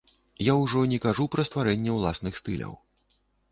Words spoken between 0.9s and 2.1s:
не кажу пра стварэнне